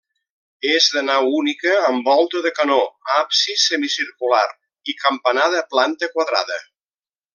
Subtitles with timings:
[0.75, 2.79] És de nau única amb volta de canó,
[3.17, 4.43] absis semicircular
[4.95, 6.59] i campanar de planta quadrada.